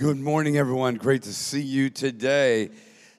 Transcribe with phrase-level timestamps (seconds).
[0.00, 0.94] Good morning, everyone.
[0.94, 2.70] Great to see you today.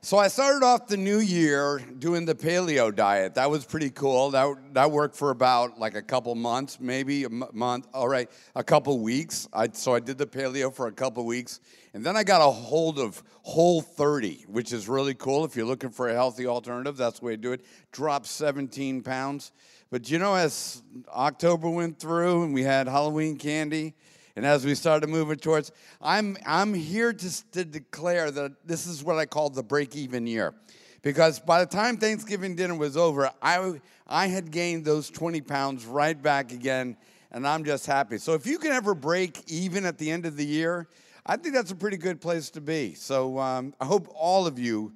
[0.01, 3.35] So I started off the new year doing the paleo diet.
[3.35, 4.31] That was pretty cool.
[4.31, 7.87] That, that worked for about like a couple months, maybe a month.
[7.93, 9.47] All right, a couple weeks.
[9.53, 11.59] I, so I did the paleo for a couple weeks,
[11.93, 15.45] and then I got a hold of Whole 30, which is really cool.
[15.45, 17.63] If you're looking for a healthy alternative, that's the way to do it.
[17.91, 19.51] Dropped 17 pounds.
[19.91, 23.93] But you know, as October went through and we had Halloween candy,
[24.35, 29.03] and as we started moving towards, I'm, I'm here to, to declare that this is
[29.03, 30.53] what I call the break even year.
[31.01, 35.85] Because by the time Thanksgiving dinner was over, I, I had gained those 20 pounds
[35.85, 36.95] right back again,
[37.31, 38.17] and I'm just happy.
[38.19, 40.87] So if you can ever break even at the end of the year,
[41.25, 42.93] I think that's a pretty good place to be.
[42.93, 44.93] So um, I hope all of you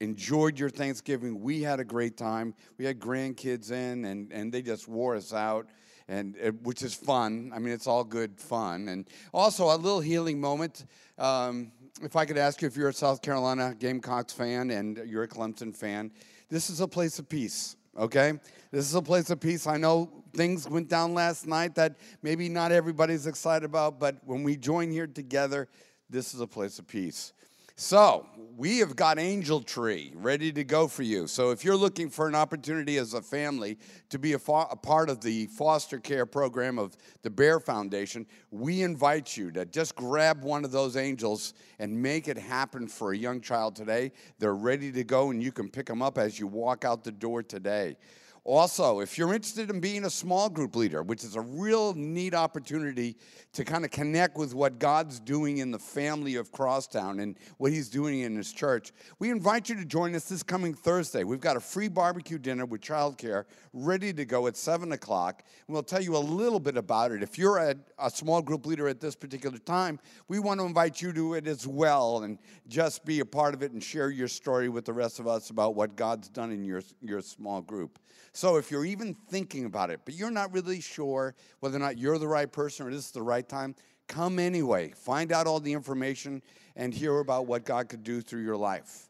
[0.00, 1.40] enjoyed your Thanksgiving.
[1.40, 2.54] We had a great time.
[2.76, 5.66] We had grandkids in, and, and they just wore us out
[6.08, 7.52] and which is fun.
[7.54, 10.86] I mean, it's all good fun, and also a little healing moment.
[11.18, 11.72] Um,
[12.02, 15.28] if I could ask you if you're a South Carolina Gamecocks fan and you're a
[15.28, 16.10] Clemson fan,
[16.48, 17.76] this is a place of peace.
[17.98, 18.32] Okay,
[18.70, 19.66] this is a place of peace.
[19.66, 24.44] I know things went down last night that maybe not everybody's excited about, but when
[24.44, 25.68] we join here together,
[26.08, 27.32] this is a place of peace.
[27.80, 28.26] So,
[28.56, 31.28] we have got Angel Tree ready to go for you.
[31.28, 35.08] So, if you're looking for an opportunity as a family to be a, a, part
[35.08, 40.42] of the foster care program of the Bair Foundation, we invite you to just grab
[40.42, 44.10] one of those angels and make it happen for a young child today.
[44.40, 47.12] They're ready to go, and you can pick them up as you walk out the
[47.12, 47.96] door today.
[48.44, 52.34] Also, if you're interested in being a small group leader, which is a real neat
[52.34, 53.16] opportunity
[53.52, 57.72] to kind of connect with what God's doing in the family of Crosstown and what
[57.72, 61.24] He's doing in His church, we invite you to join us this coming Thursday.
[61.24, 65.44] We've got a free barbecue dinner with childcare ready to go at 7 o'clock.
[65.66, 67.22] We'll tell you a little bit about it.
[67.22, 71.02] If you're a, a small group leader at this particular time, we want to invite
[71.02, 74.28] you to it as well and just be a part of it and share your
[74.28, 77.98] story with the rest of us about what God's done in your, your small group.
[78.32, 81.98] So if you're even thinking about it, but you're not really sure whether or not
[81.98, 83.74] you're the right person or this is the right time,
[84.06, 84.92] come anyway.
[84.96, 86.42] Find out all the information
[86.76, 89.08] and hear about what God could do through your life.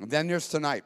[0.00, 0.84] And then there's tonight.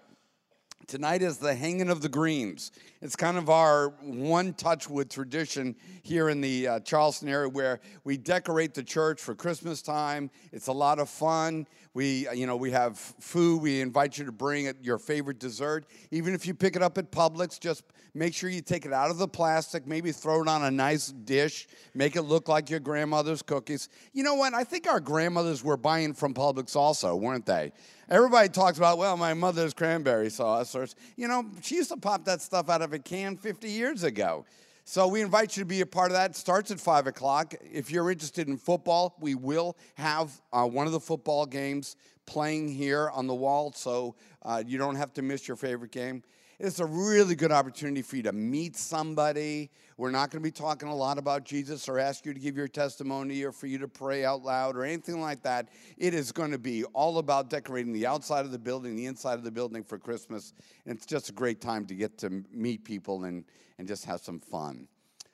[0.88, 2.72] Tonight is the hanging of the greens.
[3.00, 7.80] It's kind of our one touch with tradition here in the uh, Charleston area where
[8.04, 10.30] we decorate the church for Christmas time.
[10.50, 11.66] It's a lot of fun.
[11.94, 13.60] We, uh, you know, we have food.
[13.60, 15.84] We invite you to bring your favorite dessert.
[16.10, 19.10] Even if you pick it up at Publix, just make sure you take it out
[19.10, 19.86] of the plastic.
[19.86, 21.68] Maybe throw it on a nice dish.
[21.94, 23.90] Make it look like your grandmother's cookies.
[24.14, 24.54] You know what?
[24.54, 27.72] I think our grandmothers were buying from Publix also, weren't they?
[28.08, 30.74] Everybody talks about, well, my mother's cranberry sauce.
[30.74, 30.86] Or,
[31.16, 34.46] you know, she used to pop that stuff out of a can 50 years ago.
[34.84, 36.30] So we invite you to be a part of that.
[36.30, 37.54] It starts at 5 o'clock.
[37.72, 42.68] If you're interested in football, we will have uh, one of the football games playing
[42.68, 46.22] here on the wall, so uh, you don't have to miss your favorite game.
[46.64, 49.68] It's a really good opportunity for you to meet somebody.
[49.96, 52.56] We're not going to be talking a lot about Jesus or ask you to give
[52.56, 55.70] your testimony or for you to pray out loud or anything like that.
[55.98, 59.34] It is going to be all about decorating the outside of the building, the inside
[59.34, 60.52] of the building for Christmas.
[60.86, 63.44] And it's just a great time to get to meet people and,
[63.80, 64.86] and just have some fun.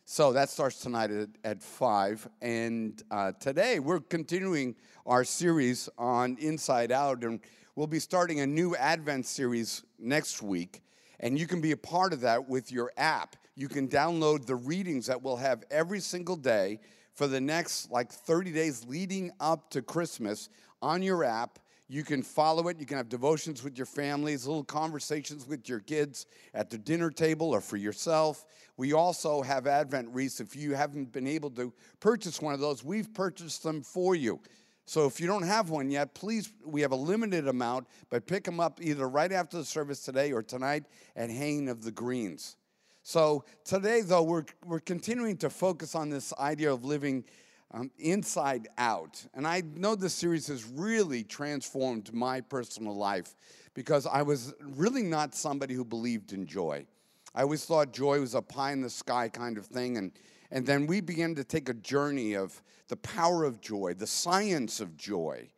[0.07, 2.27] So that starts tonight at, at 5.
[2.41, 7.23] And uh, today we're continuing our series on Inside Out.
[7.23, 7.41] And
[7.77, 10.81] we'll be starting a new Advent series next week.
[11.21, 13.37] And you can be a part of that with your app.
[13.57, 16.81] You can download the readings that we'll have every single day
[17.15, 20.49] for the next like 30 days leading up to Christmas
[20.81, 21.59] on your app.
[21.89, 22.79] You can follow it.
[22.79, 27.11] You can have devotions with your families, little conversations with your kids at the dinner
[27.11, 28.45] table or for yourself.
[28.77, 30.39] We also have Advent wreaths.
[30.39, 34.39] If you haven't been able to purchase one of those, we've purchased them for you.
[34.89, 38.45] So if you don't have one yet, please, we have a limited amount, but pick
[38.45, 40.85] them up either right after the service today or tonight
[41.15, 42.57] at Hanging of the Greens.
[43.03, 47.25] So today, though, we're, we're continuing to focus on this idea of living
[47.73, 49.23] um, inside out.
[49.35, 53.35] And I know this series has really transformed my personal life
[53.75, 56.87] because I was really not somebody who believed in joy.
[57.35, 60.13] I always thought joy was a pie in the sky kind of thing, and
[60.51, 64.81] and then we began to take a journey of the power of joy, the science
[64.81, 65.49] of joy,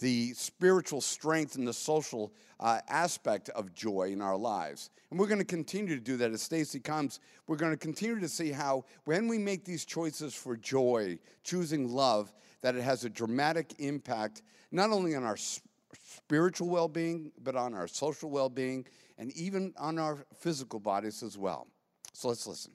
[0.00, 4.90] the spiritual strength and the social uh, aspect of joy in our lives.
[5.10, 7.20] And we're going to continue to do that as Stacy comes.
[7.46, 11.88] We're going to continue to see how when we make these choices for joy, choosing
[11.88, 15.36] love, that it has a dramatic impact not only on our
[15.92, 18.86] spiritual well-being, but on our social well-being
[19.18, 21.66] and even on our physical bodies as well.
[22.12, 22.72] So let's listen.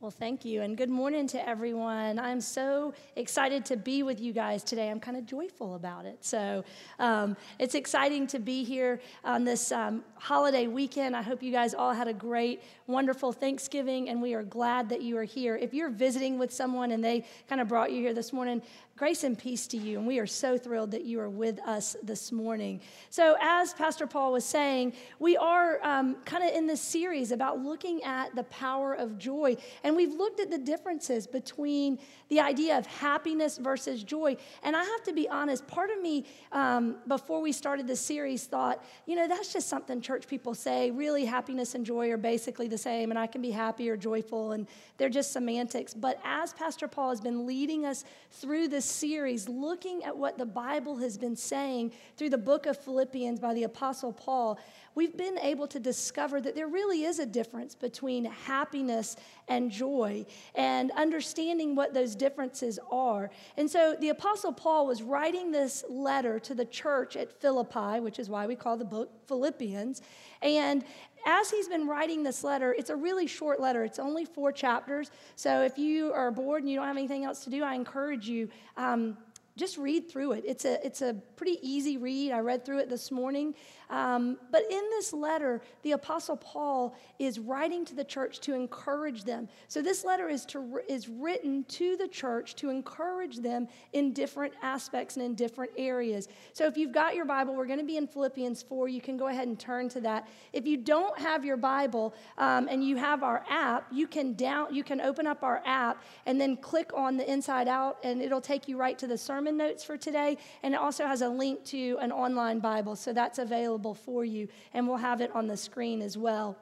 [0.00, 2.18] Well, thank you, and good morning to everyone.
[2.18, 4.88] I'm so excited to be with you guys today.
[4.88, 6.24] I'm kind of joyful about it.
[6.24, 6.64] So
[6.98, 11.14] um, it's exciting to be here on this um, holiday weekend.
[11.14, 15.02] I hope you guys all had a great, wonderful Thanksgiving, and we are glad that
[15.02, 15.56] you are here.
[15.56, 18.62] If you're visiting with someone and they kind of brought you here this morning,
[19.00, 21.96] Grace and peace to you, and we are so thrilled that you are with us
[22.02, 22.82] this morning.
[23.08, 27.60] So, as Pastor Paul was saying, we are um, kind of in this series about
[27.60, 31.98] looking at the power of joy, and we've looked at the differences between
[32.28, 34.36] the idea of happiness versus joy.
[34.62, 38.44] And I have to be honest, part of me, um, before we started this series,
[38.44, 40.90] thought, you know, that's just something church people say.
[40.90, 44.52] Really, happiness and joy are basically the same, and I can be happy or joyful,
[44.52, 44.66] and
[44.96, 45.94] they're just semantics.
[45.94, 50.46] But as Pastor Paul has been leading us through this series looking at what the
[50.46, 54.58] Bible has been saying through the book of Philippians by the Apostle Paul,
[54.94, 59.16] we've been able to discover that there really is a difference between happiness
[59.48, 60.24] and joy
[60.54, 63.30] and understanding what those differences are.
[63.56, 68.18] And so the Apostle Paul was writing this letter to the church at Philippi, which
[68.18, 70.02] is why we call the book Philippians.
[70.42, 70.84] And
[71.26, 73.84] as he's been writing this letter, it's a really short letter.
[73.84, 75.10] It's only four chapters.
[75.36, 78.28] So if you are bored and you don't have anything else to do, I encourage
[78.28, 78.48] you.
[78.76, 79.16] Um,
[79.56, 80.44] just read through it.
[80.46, 82.32] It's a, it's a pretty easy read.
[82.32, 83.54] I read through it this morning.
[83.90, 89.24] Um, but in this letter, the Apostle Paul is writing to the church to encourage
[89.24, 89.48] them.
[89.66, 94.54] So this letter is, to, is written to the church to encourage them in different
[94.62, 96.28] aspects and in different areas.
[96.52, 98.88] So if you've got your Bible, we're going to be in Philippians 4.
[98.88, 100.28] You can go ahead and turn to that.
[100.52, 104.72] If you don't have your Bible um, and you have our app, you can down,
[104.72, 108.40] you can open up our app and then click on the inside out, and it'll
[108.40, 110.38] take you right to the sermon notes for today.
[110.62, 114.24] And it also has a link to an online Bible, so that's available available for
[114.24, 116.56] you, and we'll have it on the screen as well.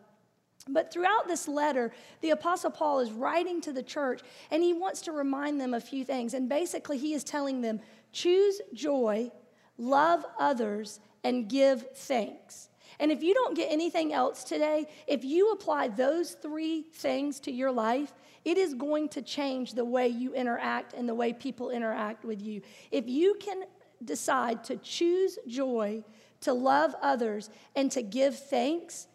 [0.68, 4.20] But throughout this letter, the Apostle Paul is writing to the church
[4.50, 6.34] and he wants to remind them a few things.
[6.34, 7.80] And basically, he is telling them
[8.12, 9.30] choose joy,
[9.78, 12.68] love others, and give thanks.
[13.00, 17.52] And if you don't get anything else today, if you apply those three things to
[17.52, 18.12] your life,
[18.44, 22.42] it is going to change the way you interact and the way people interact with
[22.42, 22.60] you.
[22.90, 23.62] If you can
[24.04, 26.04] decide to choose joy,
[26.42, 29.08] to love others, and to give thanks,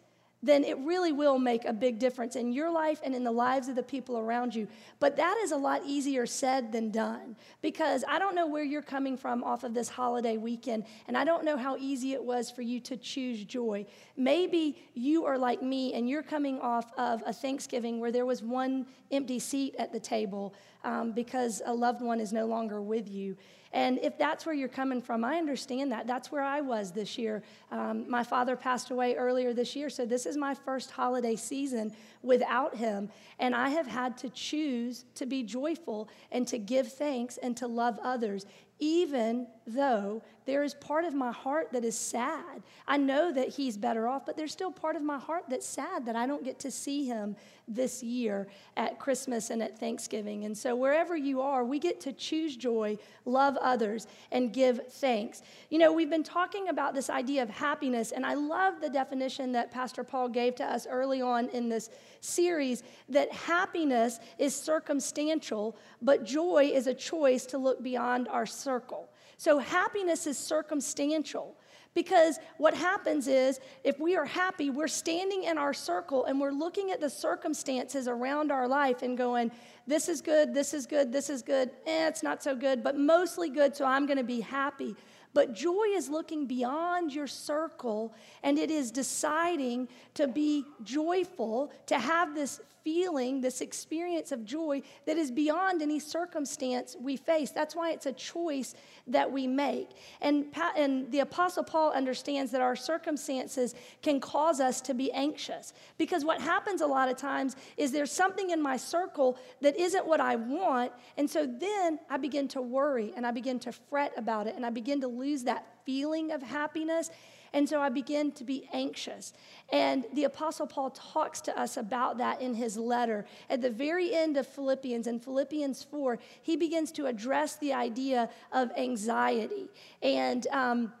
[0.44, 3.68] then it really will make a big difference in your life and in the lives
[3.68, 4.68] of the people around you.
[5.00, 8.82] But that is a lot easier said than done because I don't know where you're
[8.82, 12.50] coming from off of this holiday weekend, and I don't know how easy it was
[12.50, 13.86] for you to choose joy.
[14.18, 18.42] Maybe you are like me and you're coming off of a Thanksgiving where there was
[18.42, 20.54] one empty seat at the table
[20.84, 23.34] um, because a loved one is no longer with you.
[23.74, 26.06] And if that's where you're coming from, I understand that.
[26.06, 27.42] That's where I was this year.
[27.72, 31.92] Um, my father passed away earlier this year, so this is my first holiday season
[32.22, 33.10] without him.
[33.40, 37.66] And I have had to choose to be joyful and to give thanks and to
[37.66, 38.46] love others,
[38.78, 42.62] even though there is part of my heart that is sad.
[42.86, 46.04] I know that he's better off, but there's still part of my heart that's sad
[46.06, 47.34] that I don't get to see him
[47.66, 48.46] this year
[48.76, 50.44] at Christmas and at Thanksgiving.
[50.44, 55.42] And so, wherever you are, we get to choose joy, love others, and give thanks.
[55.70, 59.52] You know, we've been talking about this idea of happiness, and I love the definition
[59.52, 61.88] that Pastor Paul gave to us early on in this
[62.20, 69.08] series that happiness is circumstantial, but joy is a choice to look beyond our circle.
[69.36, 71.56] So happiness is circumstantial.
[71.94, 76.50] Because what happens is, if we are happy, we're standing in our circle and we're
[76.50, 79.52] looking at the circumstances around our life and going,
[79.86, 82.98] this is good, this is good, this is good, eh, it's not so good, but
[82.98, 84.96] mostly good, so I'm gonna be happy.
[85.34, 88.12] But joy is looking beyond your circle
[88.42, 94.82] and it is deciding to be joyful, to have this feeling, this experience of joy
[95.06, 97.50] that is beyond any circumstance we face.
[97.50, 98.74] That's why it's a choice
[99.06, 99.90] that we make.
[100.20, 105.72] And, and the Apostle Paul understands that our circumstances can cause us to be anxious.
[105.96, 110.06] Because what happens a lot of times is there's something in my circle that isn't
[110.06, 110.92] what I want.
[111.16, 114.64] And so then I begin to worry and I begin to fret about it and
[114.64, 117.10] I begin to lose that feeling of happiness.
[117.54, 119.32] And so I begin to be anxious.
[119.72, 123.24] And the Apostle Paul talks to us about that in his letter.
[123.48, 128.28] At the very end of Philippians, in Philippians 4, he begins to address the idea
[128.52, 129.68] of anxiety.
[130.02, 130.92] And um,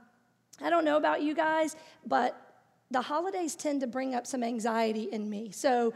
[0.62, 1.74] I don't know about you guys,
[2.06, 2.40] but
[2.92, 5.50] the holidays tend to bring up some anxiety in me.
[5.50, 5.92] So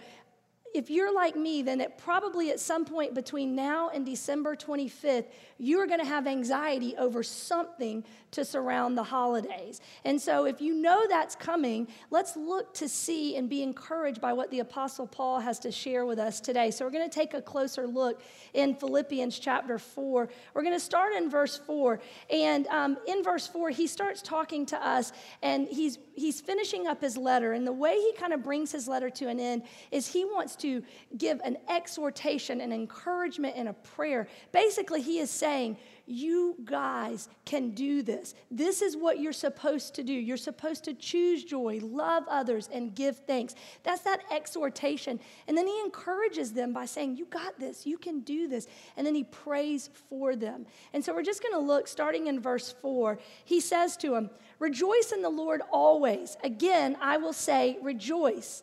[0.75, 5.26] if you're like me, then it probably at some point between now and December 25th,
[5.58, 9.80] you are going to have anxiety over something to surround the holidays.
[10.04, 14.32] And so, if you know that's coming, let's look to see and be encouraged by
[14.32, 16.70] what the Apostle Paul has to share with us today.
[16.70, 18.20] So, we're going to take a closer look
[18.52, 20.28] in Philippians chapter 4.
[20.54, 22.00] We're going to start in verse 4.
[22.30, 27.00] And um, in verse 4, he starts talking to us, and he's, he's finishing up
[27.00, 27.52] his letter.
[27.52, 30.56] And the way he kind of brings his letter to an end is he wants
[30.60, 30.82] to
[31.16, 34.28] give an exhortation, an encouragement, and a prayer.
[34.52, 35.76] Basically, he is saying,
[36.08, 38.34] you guys can do this.
[38.50, 40.14] This is what you're supposed to do.
[40.14, 43.54] You're supposed to choose joy, love others, and give thanks.
[43.82, 45.20] That's that exhortation.
[45.46, 47.86] And then he encourages them by saying, You got this.
[47.86, 48.66] You can do this.
[48.96, 50.64] And then he prays for them.
[50.94, 53.18] And so we're just going to look, starting in verse 4.
[53.44, 56.38] He says to them, Rejoice in the Lord always.
[56.42, 58.62] Again, I will say, Rejoice.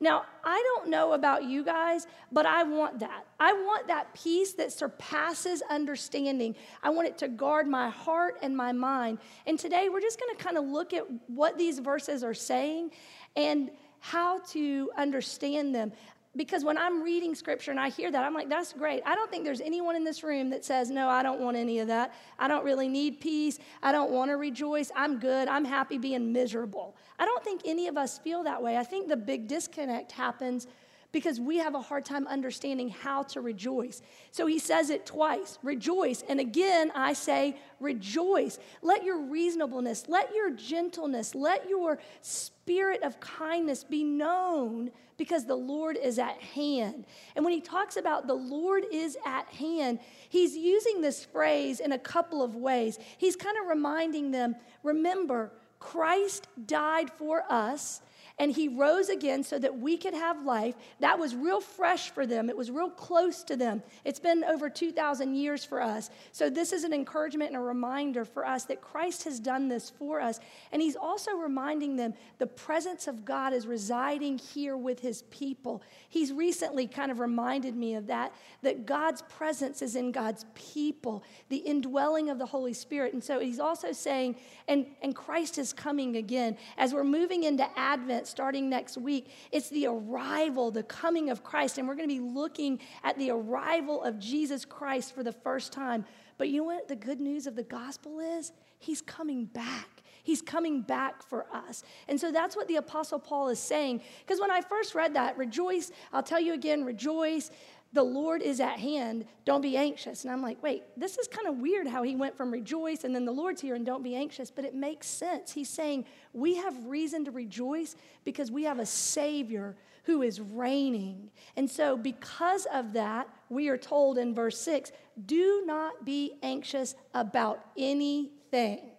[0.00, 3.26] Now, I don't know about you guys, but I want that.
[3.38, 6.56] I want that peace that surpasses understanding.
[6.82, 9.18] I want it to guard my heart and my mind.
[9.46, 12.90] And today we're just going to kind of look at what these verses are saying
[13.36, 13.70] and
[14.00, 15.90] how to understand them
[16.36, 19.02] because when I'm reading scripture and I hear that, I'm like, that's great.
[19.06, 21.78] I don't think there's anyone in this room that says, no, I don't want any
[21.78, 22.14] of that.
[22.38, 23.58] I don't really need peace.
[23.82, 24.90] I don't want to rejoice.
[24.96, 25.48] I'm good.
[25.48, 26.96] I'm happy being miserable.
[27.18, 28.76] I don't think any of us feel that way.
[28.76, 30.66] I think the big disconnect happens
[31.14, 34.02] because we have a hard time understanding how to rejoice.
[34.32, 36.24] So he says it twice rejoice.
[36.28, 38.58] And again, I say rejoice.
[38.82, 45.54] Let your reasonableness, let your gentleness, let your spirit of kindness be known because the
[45.54, 47.06] Lord is at hand.
[47.36, 51.92] And when he talks about the Lord is at hand, he's using this phrase in
[51.92, 52.98] a couple of ways.
[53.18, 58.00] He's kind of reminding them remember, Christ died for us
[58.38, 60.74] and he rose again so that we could have life.
[60.98, 63.82] That was real fresh for them, it was real close to them.
[64.04, 66.10] It's been over 2,000 years for us.
[66.32, 69.88] So, this is an encouragement and a reminder for us that Christ has done this
[69.88, 70.40] for us.
[70.72, 75.82] And he's also reminding them the presence of God is residing here with his people.
[76.08, 81.22] He's recently kind of reminded me of that, that God's presence is in God's people,
[81.48, 83.12] the indwelling of the Holy Spirit.
[83.12, 84.36] And so, he's also saying,
[84.66, 86.56] and, and Christ is coming again.
[86.76, 89.30] As we're moving into Advent, starting next week.
[89.52, 91.78] It's the arrival, the coming of Christ.
[91.78, 95.72] And we're going to be looking at the arrival of Jesus Christ for the first
[95.72, 96.04] time.
[96.38, 98.52] But you know what the good news of the gospel is?
[98.78, 100.02] He's coming back.
[100.24, 101.84] He's coming back for us.
[102.08, 104.00] And so that's what the Apostle Paul is saying.
[104.20, 107.50] Because when I first read that, rejoice, I'll tell you again, rejoice
[107.94, 110.24] the Lord is at hand, don't be anxious.
[110.24, 113.14] And I'm like, wait, this is kind of weird how he went from rejoice and
[113.14, 115.52] then the Lord's here and don't be anxious, but it makes sense.
[115.52, 121.30] He's saying we have reason to rejoice because we have a Savior who is reigning.
[121.56, 124.92] And so, because of that, we are told in verse 6
[125.24, 128.90] do not be anxious about anything.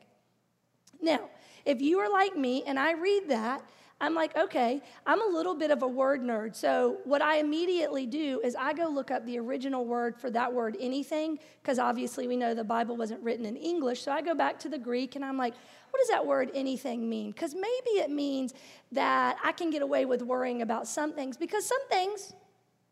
[1.02, 1.30] Now,
[1.66, 3.62] if you are like me and I read that,
[4.02, 6.54] I'm like, okay, I'm a little bit of a word nerd.
[6.54, 10.54] So, what I immediately do is I go look up the original word for that
[10.54, 14.02] word, anything, because obviously we know the Bible wasn't written in English.
[14.02, 15.54] So, I go back to the Greek and I'm like,
[15.92, 17.32] what does that word anything mean?
[17.32, 18.54] Because maybe it means
[18.92, 22.34] that I can get away with worrying about some things because some things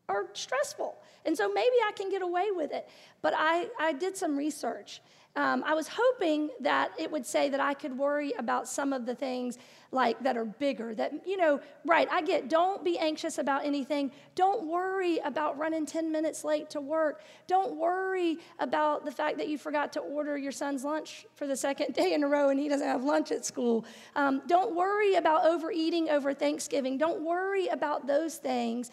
[0.08, 0.96] are stressful.
[1.26, 2.88] And so maybe I can get away with it.
[3.22, 5.02] But I, I did some research.
[5.36, 9.08] Um, I was hoping that it would say that I could worry about some of
[9.08, 9.58] the things
[9.92, 10.94] like that are bigger.
[10.94, 14.12] That, you know, right, I get don't be anxious about anything.
[14.36, 17.24] Don't worry about running 10 minutes late to work.
[17.48, 21.56] Don't worry about the fact that you forgot to order your son's lunch for the
[21.56, 23.86] second day in a row and he doesn't have lunch at school.
[24.16, 27.00] Um, don't worry about overeating over Thanksgiving.
[27.00, 28.92] Don't worry about those things.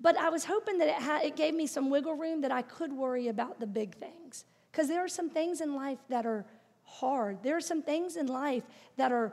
[0.00, 2.92] But I was hoping that it, it gave me some wiggle room that I could
[2.92, 4.44] worry about the big things.
[4.70, 6.44] Because there are some things in life that are
[6.84, 7.42] hard.
[7.42, 8.62] There are some things in life
[8.96, 9.32] that are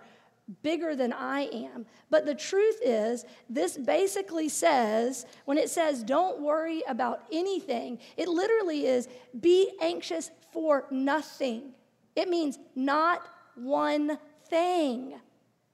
[0.61, 1.85] bigger than I am.
[2.09, 8.27] But the truth is, this basically says, when it says don't worry about anything, it
[8.27, 9.07] literally is
[9.39, 11.73] be anxious for nothing.
[12.15, 15.15] It means not one thing.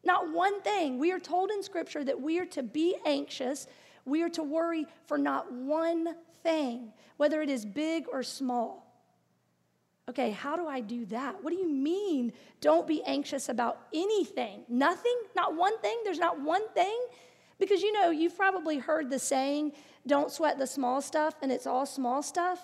[0.04, 0.98] Not one thing.
[0.98, 3.68] We are told in Scripture that we are to be anxious,
[4.06, 8.91] we are to worry for not one thing, whether it is big or small.
[10.10, 11.44] Okay, how do I do that?
[11.44, 14.64] What do you mean, don't be anxious about anything?
[14.68, 15.16] Nothing?
[15.36, 15.98] Not one thing?
[16.04, 17.00] There's not one thing?
[17.60, 19.74] Because you know, you've probably heard the saying,
[20.08, 22.60] don't sweat the small stuff, and it's all small stuff.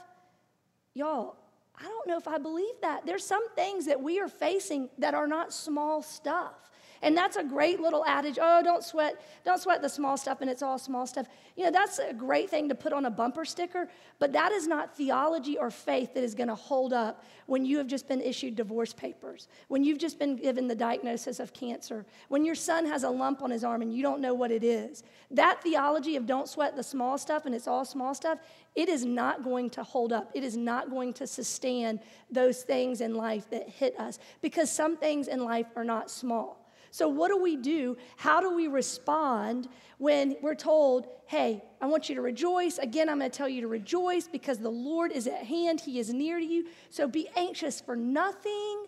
[0.95, 1.35] Y'all,
[1.79, 3.05] I don't know if I believe that.
[3.05, 6.71] There's some things that we are facing that are not small stuff.
[7.01, 8.37] And that's a great little adage.
[8.41, 11.27] Oh, don't sweat, don't sweat the small stuff, and it's all small stuff.
[11.55, 13.87] You know, that's a great thing to put on a bumper sticker,
[14.19, 17.77] but that is not theology or faith that is going to hold up when you
[17.77, 22.05] have just been issued divorce papers, when you've just been given the diagnosis of cancer,
[22.27, 24.63] when your son has a lump on his arm and you don't know what it
[24.63, 25.03] is.
[25.31, 28.39] That theology of don't sweat the small stuff and it's all small stuff,
[28.75, 30.29] it is not going to hold up.
[30.35, 31.99] It is not going to sustain
[32.29, 36.66] those things in life that hit us because some things in life are not small.
[36.91, 37.97] So, what do we do?
[38.15, 39.67] How do we respond
[39.97, 42.77] when we're told, hey, I want you to rejoice?
[42.77, 45.99] Again, I'm going to tell you to rejoice because the Lord is at hand, He
[45.99, 46.67] is near to you.
[46.89, 48.85] So, be anxious for nothing.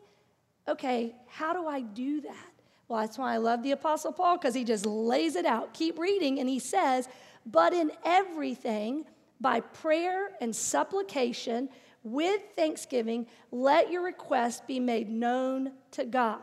[0.67, 2.51] Okay, how do I do that?
[2.87, 5.73] Well, that's why I love the Apostle Paul because he just lays it out.
[5.73, 7.07] Keep reading, and he says,
[7.45, 9.05] But in everything,
[9.39, 11.69] by prayer and supplication,
[12.03, 16.39] with thanksgiving, let your requests be made known to God.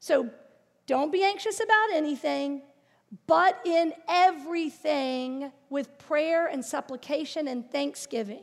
[0.00, 0.30] So
[0.90, 2.62] don't be anxious about anything,
[3.28, 8.42] but in everything with prayer and supplication and thanksgiving.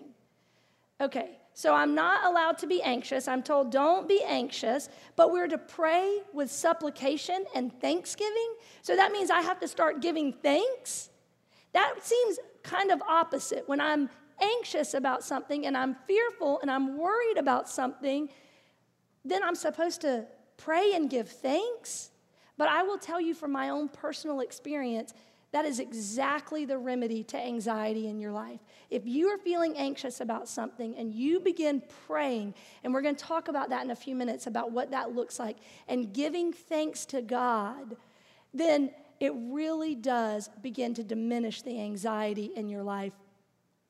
[1.02, 3.28] Okay, so I'm not allowed to be anxious.
[3.28, 4.88] I'm told don't be anxious,
[5.18, 8.56] but we're to pray with supplication and thanksgiving.
[8.82, 11.10] So that means I have to start giving thanks.
[11.74, 13.68] That seems kind of opposite.
[13.68, 14.10] When I'm
[14.42, 18.30] anxious about something and I'm fearful and I'm worried about something,
[19.26, 22.12] then I'm supposed to pray and give thanks.
[22.58, 25.14] But I will tell you from my own personal experience,
[25.52, 28.60] that is exactly the remedy to anxiety in your life.
[28.90, 33.24] If you are feeling anxious about something and you begin praying, and we're going to
[33.24, 37.06] talk about that in a few minutes about what that looks like, and giving thanks
[37.08, 37.96] to God,
[38.54, 43.14] then it really does begin to diminish the anxiety in your life.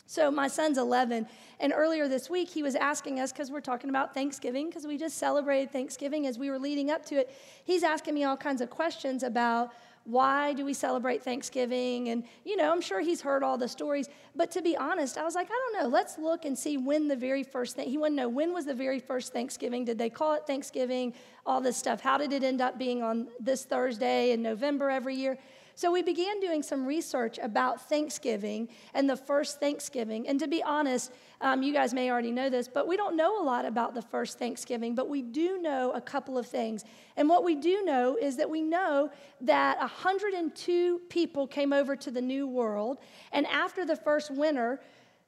[0.09, 1.27] So, my son's 11,
[1.59, 4.97] and earlier this week he was asking us, because we're talking about Thanksgiving, because we
[4.97, 7.29] just celebrated Thanksgiving as we were leading up to it.
[7.65, 9.73] He's asking me all kinds of questions about
[10.05, 12.07] why do we celebrate Thanksgiving?
[12.07, 14.07] And, you know, I'm sure he's heard all the stories.
[14.33, 15.89] But to be honest, I was like, I don't know.
[15.89, 18.65] Let's look and see when the very first thing, he wanted to know when was
[18.65, 19.83] the very first Thanksgiving?
[19.83, 21.13] Did they call it Thanksgiving?
[21.45, 21.99] All this stuff.
[21.99, 25.37] How did it end up being on this Thursday in November every year?
[25.77, 30.27] So we began doing some research about Thanksgiving and the first Thanksgiving.
[30.27, 33.39] And to be honest, um, you guys may already know this, but we don't know
[33.39, 36.83] a lot about the first Thanksgiving, but we do know a couple of things.
[37.15, 39.11] And what we do know is that we know
[39.41, 42.97] that 102 people came over to the New World.
[43.31, 44.81] And after the first winter,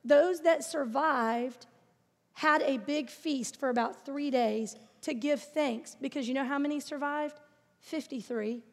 [0.04, 1.68] those that survived
[2.34, 6.58] had a big feast for about three days to give thanks because you know how
[6.58, 7.40] many survived?
[7.82, 8.64] 53.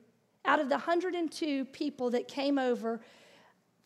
[0.46, 3.00] Out of the 102 people that came over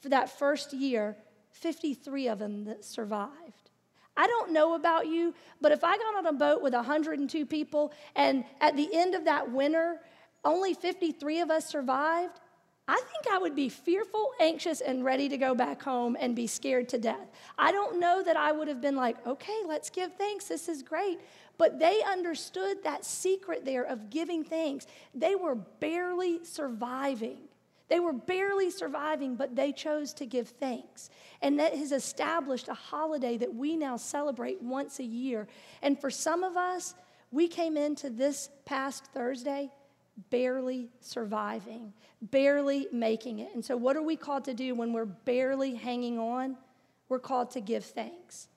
[0.00, 1.16] for that first year,
[1.52, 3.70] 53 of them that survived.
[4.16, 7.92] I don't know about you, but if I got on a boat with 102 people
[8.14, 10.00] and at the end of that winter,
[10.44, 12.40] only 53 of us survived,
[12.88, 16.48] I think I would be fearful, anxious, and ready to go back home and be
[16.48, 17.30] scared to death.
[17.56, 20.46] I don't know that I would have been like, okay, let's give thanks.
[20.46, 21.20] This is great.
[21.56, 24.86] But they understood that secret there of giving thanks.
[25.14, 27.38] They were barely surviving.
[27.88, 31.10] They were barely surviving, but they chose to give thanks.
[31.42, 35.48] And that has established a holiday that we now celebrate once a year.
[35.82, 36.94] And for some of us,
[37.30, 39.70] we came into this past Thursday
[40.30, 43.54] barely surviving, barely making it.
[43.54, 46.56] And so, what are we called to do when we're barely hanging on?
[47.08, 48.48] We're called to give thanks.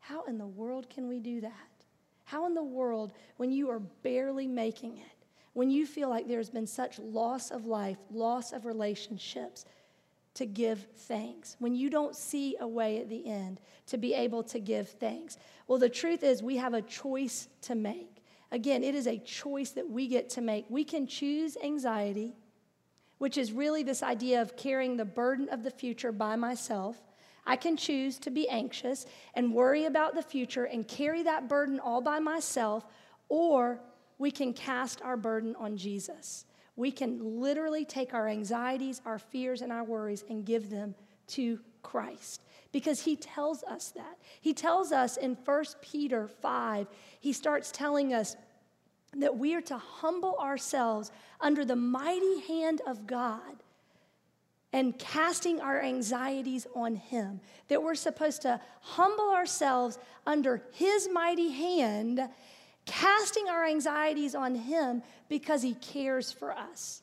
[0.00, 1.52] How in the world can we do that?
[2.24, 6.50] How in the world, when you are barely making it, when you feel like there's
[6.50, 9.64] been such loss of life, loss of relationships,
[10.34, 14.42] to give thanks, when you don't see a way at the end to be able
[14.42, 15.38] to give thanks?
[15.66, 18.15] Well, the truth is, we have a choice to make.
[18.52, 20.66] Again, it is a choice that we get to make.
[20.68, 22.36] We can choose anxiety,
[23.18, 26.96] which is really this idea of carrying the burden of the future by myself.
[27.46, 31.80] I can choose to be anxious and worry about the future and carry that burden
[31.80, 32.86] all by myself,
[33.28, 33.80] or
[34.18, 36.44] we can cast our burden on Jesus.
[36.76, 40.94] We can literally take our anxieties, our fears, and our worries and give them
[41.28, 44.18] to Christ because he tells us that.
[44.40, 46.86] He tells us in 1 Peter 5,
[47.20, 48.36] he starts telling us
[49.14, 51.10] that we are to humble ourselves
[51.40, 53.62] under the mighty hand of God
[54.72, 57.40] and casting our anxieties on Him.
[57.68, 62.20] That we're supposed to humble ourselves under His mighty hand,
[62.84, 67.02] casting our anxieties on Him because He cares for us.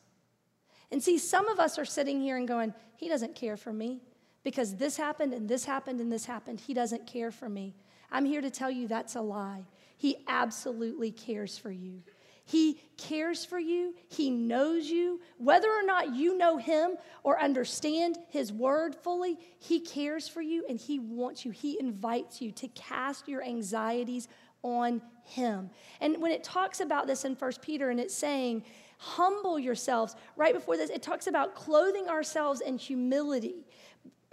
[0.92, 4.02] And see, some of us are sitting here and going, He doesn't care for me
[4.44, 6.60] because this happened and this happened and this happened.
[6.60, 7.74] He doesn't care for me.
[8.12, 9.64] I'm here to tell you that's a lie.
[9.96, 12.02] He absolutely cares for you.
[12.46, 13.94] He cares for you.
[14.08, 15.20] He knows you.
[15.38, 20.64] Whether or not you know Him or understand His word fully, He cares for you
[20.68, 21.52] and He wants you.
[21.52, 24.28] He invites you to cast your anxieties
[24.62, 25.70] on Him.
[26.02, 28.62] And when it talks about this in First Peter and it's saying,
[28.98, 33.64] humble yourselves, right before this, it talks about clothing ourselves in humility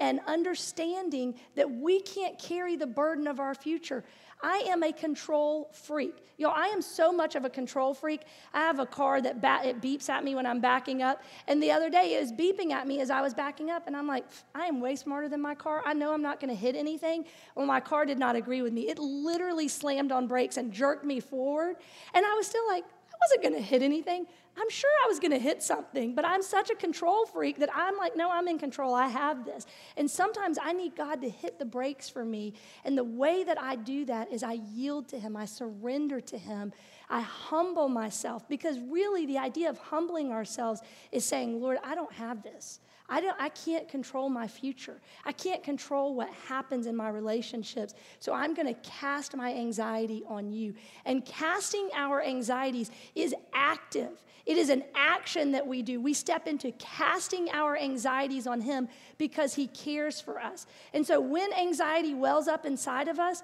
[0.01, 4.03] and understanding that we can't carry the burden of our future.
[4.43, 6.15] I am a control freak.
[6.37, 8.21] Yo, I am so much of a control freak.
[8.51, 11.21] I have a car that ba- it beeps at me when I'm backing up.
[11.47, 13.85] And the other day it was beeping at me as I was backing up.
[13.85, 15.83] And I'm like, I am way smarter than my car.
[15.85, 17.25] I know I'm not going to hit anything.
[17.53, 18.89] Well, my car did not agree with me.
[18.89, 21.75] It literally slammed on brakes and jerked me forward.
[22.15, 22.85] And I was still like,
[23.25, 24.25] wasn't going to hit anything.
[24.57, 27.69] I'm sure I was going to hit something, but I'm such a control freak that
[27.73, 28.93] I'm like, no, I'm in control.
[28.93, 29.65] I have this.
[29.95, 32.53] And sometimes I need God to hit the brakes for me.
[32.83, 36.37] And the way that I do that is I yield to Him, I surrender to
[36.37, 36.73] Him,
[37.09, 38.47] I humble myself.
[38.49, 40.81] Because really, the idea of humbling ourselves
[41.11, 42.79] is saying, Lord, I don't have this.
[43.11, 45.01] I, don't, I can't control my future.
[45.25, 47.93] I can't control what happens in my relationships.
[48.19, 50.73] So I'm going to cast my anxiety on you.
[51.03, 55.99] And casting our anxieties is active, it is an action that we do.
[55.99, 60.65] We step into casting our anxieties on Him because He cares for us.
[60.93, 63.43] And so when anxiety wells up inside of us,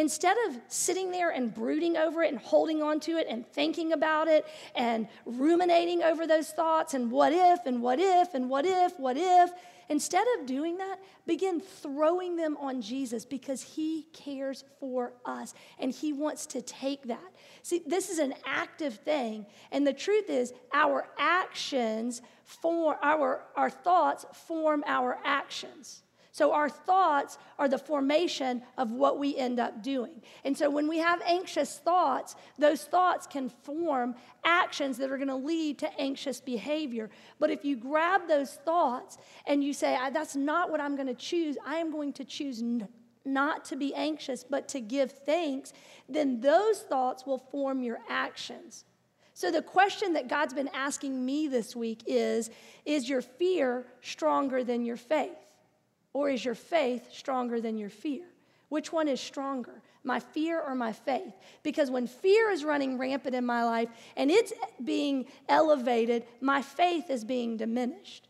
[0.00, 3.92] Instead of sitting there and brooding over it and holding on to it and thinking
[3.92, 8.64] about it and ruminating over those thoughts and what if and what if and what
[8.64, 9.50] if, what if,
[9.90, 15.92] instead of doing that, begin throwing them on Jesus because he cares for us and
[15.92, 17.34] he wants to take that.
[17.62, 19.44] See, this is an active thing.
[19.70, 26.04] And the truth is, our actions form, our, our thoughts form our actions.
[26.32, 30.22] So, our thoughts are the formation of what we end up doing.
[30.44, 34.14] And so, when we have anxious thoughts, those thoughts can form
[34.44, 37.10] actions that are going to lead to anxious behavior.
[37.40, 41.14] But if you grab those thoughts and you say, That's not what I'm going to
[41.14, 42.88] choose, I am going to choose n-
[43.24, 45.72] not to be anxious, but to give thanks,
[46.08, 48.84] then those thoughts will form your actions.
[49.34, 52.50] So, the question that God's been asking me this week is
[52.84, 55.36] Is your fear stronger than your faith?
[56.12, 58.24] Or is your faith stronger than your fear?
[58.68, 61.34] Which one is stronger, my fear or my faith?
[61.62, 64.52] Because when fear is running rampant in my life and it's
[64.84, 68.28] being elevated, my faith is being diminished.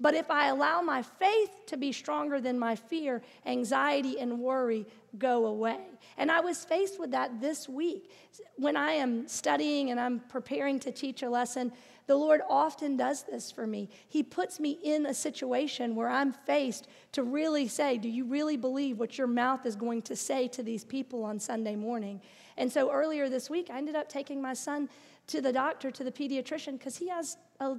[0.00, 4.86] But if I allow my faith to be stronger than my fear, anxiety and worry
[5.18, 5.80] go away.
[6.16, 8.10] And I was faced with that this week.
[8.56, 11.70] When I am studying and I'm preparing to teach a lesson,
[12.10, 13.88] the Lord often does this for me.
[14.08, 18.56] He puts me in a situation where I'm faced to really say, Do you really
[18.56, 22.20] believe what your mouth is going to say to these people on Sunday morning?
[22.56, 24.88] And so earlier this week, I ended up taking my son
[25.28, 27.76] to the doctor, to the pediatrician, because he has a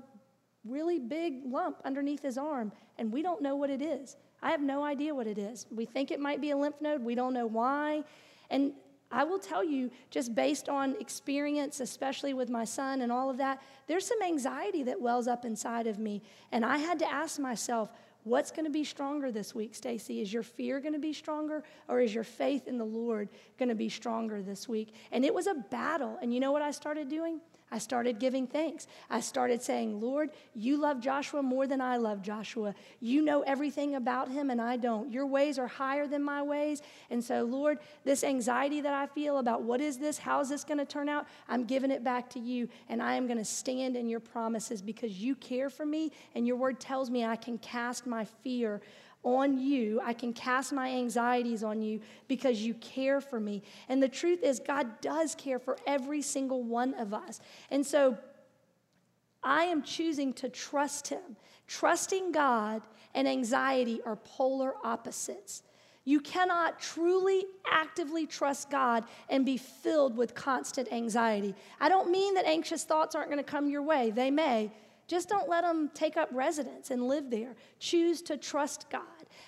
[0.63, 4.15] really big lump underneath his arm, and we don't know what it is.
[4.41, 5.65] I have no idea what it is.
[5.69, 8.05] We think it might be a lymph node, we don't know why.
[8.49, 8.71] And
[9.11, 13.37] I will tell you, just based on experience, especially with my son and all of
[13.37, 16.21] that, there's some anxiety that wells up inside of me.
[16.51, 17.89] And I had to ask myself,
[18.23, 20.21] what's going to be stronger this week, Stacy?
[20.21, 23.69] Is your fear going to be stronger or is your faith in the Lord going
[23.69, 24.93] to be stronger this week?
[25.11, 26.17] And it was a battle.
[26.21, 27.41] And you know what I started doing?
[27.71, 28.87] I started giving thanks.
[29.09, 32.75] I started saying, Lord, you love Joshua more than I love Joshua.
[32.99, 35.09] You know everything about him, and I don't.
[35.09, 36.81] Your ways are higher than my ways.
[37.09, 40.65] And so, Lord, this anxiety that I feel about what is this, how is this
[40.65, 43.45] going to turn out, I'm giving it back to you, and I am going to
[43.45, 47.37] stand in your promises because you care for me, and your word tells me I
[47.37, 48.81] can cast my fear
[49.23, 50.01] on you.
[50.03, 53.61] I can cast my anxieties on you because you care for me.
[53.89, 57.39] And the truth is, God does care for every single one of us.
[57.69, 58.17] And so
[59.43, 61.37] I am choosing to trust Him.
[61.67, 62.81] Trusting God
[63.13, 65.63] and anxiety are polar opposites.
[66.03, 71.53] You cannot truly, actively trust God and be filled with constant anxiety.
[71.79, 74.71] I don't mean that anxious thoughts aren't going to come your way, they may.
[75.11, 77.57] Just don't let them take up residence and live there.
[77.79, 79.01] Choose to trust God.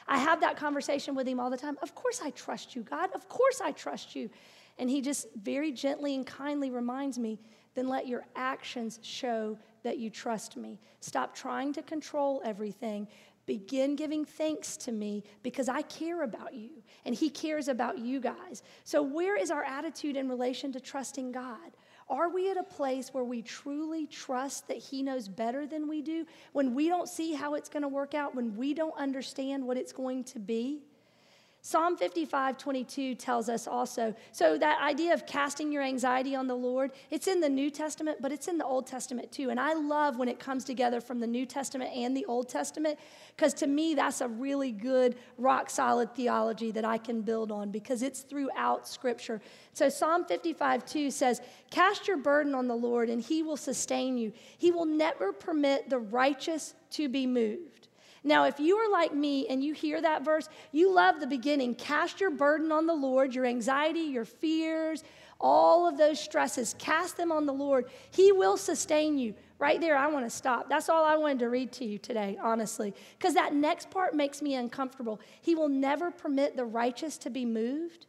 [0.10, 1.78] I have that conversation with him all the time.
[1.82, 3.12] Of course, I trust you, God.
[3.16, 4.30] Of course, I trust you.
[4.78, 7.40] And he just very gently and kindly reminds me
[7.76, 10.82] then let your actions show that you trust me.
[11.00, 13.08] Stop trying to control everything.
[13.46, 16.72] Begin giving thanks to me because I care about you
[17.06, 18.64] and He cares about you guys.
[18.84, 21.72] So, where is our attitude in relation to trusting God?
[22.14, 26.04] Are we at a place where we truly trust that He knows better than we
[26.04, 26.28] do?
[26.52, 29.78] When we don't see how it's going to work out, when we don't understand what
[29.78, 30.84] it's going to be?
[31.66, 34.14] Psalm 55, 22 tells us also.
[34.34, 38.18] So, that idea of casting your anxiety on the Lord, it's in the New Testament,
[38.20, 39.50] but it's in the Old Testament too.
[39.50, 43.00] And I love when it comes together from the New Testament and the Old Testament,
[43.34, 47.72] because to me, that's a really good, rock solid theology that I can build on
[47.72, 49.40] because it's throughout Scripture.
[49.72, 54.18] So, Psalm 55, 2 says, Cast your burden on the Lord, and he will sustain
[54.18, 54.34] you.
[54.58, 57.83] He will never permit the righteous to be moved.
[58.24, 61.76] Now, if you are like me and you hear that verse, you love the beginning.
[61.76, 65.04] Cast your burden on the Lord, your anxiety, your fears,
[65.40, 67.86] all of those stresses, cast them on the Lord.
[68.12, 69.36] He will sustain you.
[69.60, 70.70] Right there, I want to stop.
[70.70, 74.42] That's all I wanted to read to you today, honestly, because that next part makes
[74.42, 75.20] me uncomfortable.
[75.42, 78.06] He will never permit the righteous to be moved.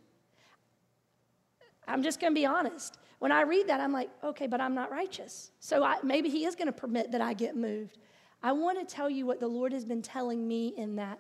[1.87, 2.98] I'm just going to be honest.
[3.18, 5.50] When I read that, I'm like, okay, but I'm not righteous.
[5.61, 7.98] So I, maybe he is going to permit that I get moved.
[8.44, 11.18] I want to tell you what the Lord has been telling me in that.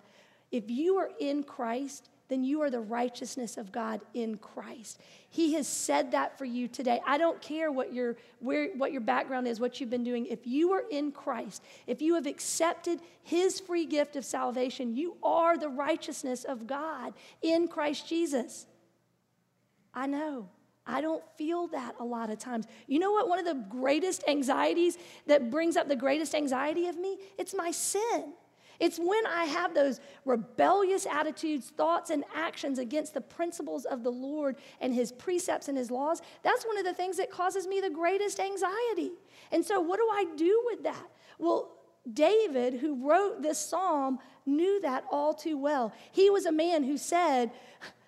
[0.52, 5.00] If you are in Christ, then you are the righteousness of God in Christ.
[5.30, 7.00] He has said that for you today.
[7.06, 10.26] I don't care what your where what your background is, what you've been doing.
[10.26, 15.16] If you are in Christ, if you have accepted his free gift of salvation, you
[15.22, 18.66] are the righteousness of God in Christ Jesus.
[19.94, 20.50] I know.
[20.86, 22.66] I don't feel that a lot of times.
[22.86, 23.28] You know what?
[23.28, 27.18] One of the greatest anxieties that brings up the greatest anxiety of me?
[27.38, 28.34] It's my sin.
[28.80, 34.10] It's when I have those rebellious attitudes, thoughts, and actions against the principles of the
[34.10, 36.20] Lord and His precepts and His laws.
[36.42, 39.12] That's one of the things that causes me the greatest anxiety.
[39.52, 41.06] And so, what do I do with that?
[41.38, 41.70] Well,
[42.12, 45.92] David, who wrote this psalm, knew that all too well.
[46.12, 47.50] He was a man who said,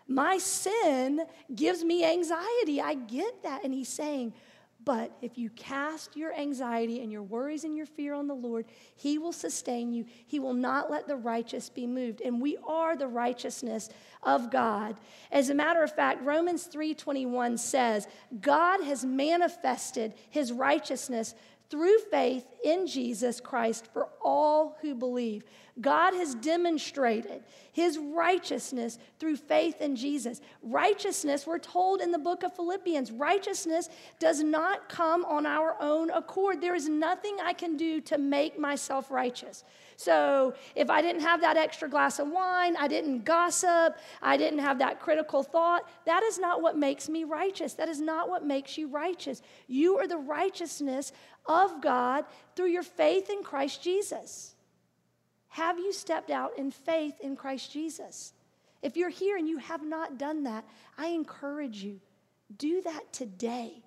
[0.09, 1.23] my sin
[1.55, 2.81] gives me anxiety.
[2.81, 3.65] I get that.
[3.65, 4.33] And he's saying,
[4.87, 8.67] but if you cast your anxiety and your worries and your fear on the Lord,
[8.95, 10.07] He will sustain you.
[10.29, 12.21] He will not let the righteous be moved.
[12.21, 13.89] And we are the righteousness
[14.23, 15.01] of God.
[15.33, 18.07] As a matter of fact, Romans 3:21 says,
[18.41, 21.35] God has manifested his righteousness
[21.71, 25.45] through faith in Jesus Christ for all who believe.
[25.81, 30.41] God has demonstrated his righteousness through faith in Jesus.
[30.63, 36.11] Righteousness, we're told in the book of Philippians, righteousness does not come on our own
[36.11, 36.63] accord.
[36.63, 39.65] There is nothing I can do to make myself righteous.
[39.99, 44.61] So if I didn't have that extra glass of wine, I didn't gossip, I didn't
[44.61, 47.75] have that critical thought, that is not what makes me righteous.
[47.75, 49.43] That is not what makes you righteous.
[49.69, 51.13] You are the righteousness
[51.49, 54.55] of God through your faith in Christ Jesus.
[55.49, 58.33] Have you stepped out in faith in Christ Jesus?
[58.83, 60.65] If you're here and you have not done that,
[60.99, 62.01] I encourage you,
[62.59, 63.83] do that today.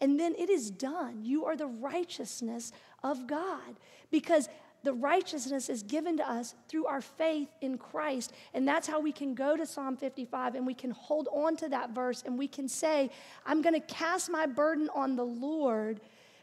[0.00, 1.24] And then it is done.
[1.24, 3.76] You are the righteousness of God
[4.10, 4.48] because
[4.84, 8.32] the righteousness is given to us through our faith in Christ.
[8.54, 11.68] And that's how we can go to Psalm 55 and we can hold on to
[11.70, 13.10] that verse and we can say,
[13.44, 16.00] I'm going to cast my burden on the Lord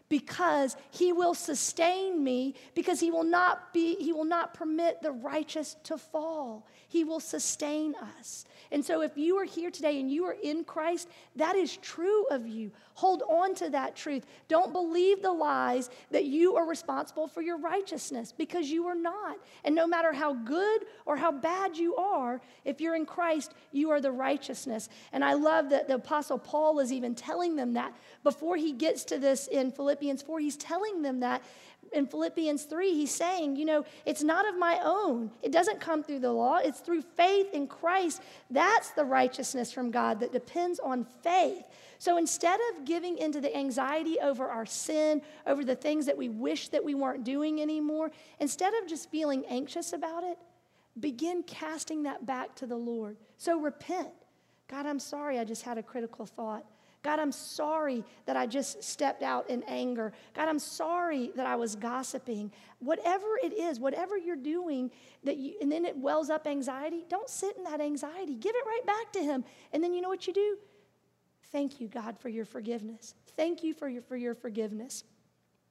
[0.10, 5.12] because he will sustain me because he will not be he will not permit the
[5.12, 8.46] righteous to fall he will sustain us.
[8.72, 12.26] And so if you are here today and you are in Christ that is true
[12.28, 12.72] of you.
[12.94, 14.26] Hold on to that truth.
[14.48, 19.38] Don't believe the lies that you are responsible for your righteousness because you are not.
[19.66, 23.92] And no matter how good or how bad you are if you're in Christ you
[23.92, 24.88] are the righteousness.
[25.12, 29.04] And I love that the apostle Paul is even telling them that before he gets
[29.06, 31.42] to this in Philippians Philippians 4, he's telling them that.
[31.96, 35.32] In Philippians 3, he's saying, you know, it's not of my own.
[35.42, 38.22] It doesn't come through the law, it's through faith in Christ.
[38.52, 41.64] That's the righteousness from God that depends on faith.
[41.98, 46.28] So instead of giving into the anxiety over our sin, over the things that we
[46.28, 50.38] wish that we weren't doing anymore, instead of just feeling anxious about it,
[51.00, 53.16] begin casting that back to the Lord.
[53.38, 54.10] So repent.
[54.68, 56.66] God, I'm sorry I just had a critical thought.
[57.06, 60.12] God, I'm sorry that I just stepped out in anger.
[60.34, 62.52] God, I'm sorry that I was gossiping.
[62.80, 64.90] Whatever it is, whatever you're doing,
[65.24, 68.34] that you, and then it wells up anxiety, don't sit in that anxiety.
[68.34, 69.46] Give it right back to Him.
[69.72, 70.58] And then you know what you do?
[71.52, 73.14] Thank you, God, for your forgiveness.
[73.38, 75.04] Thank you for your, for your forgiveness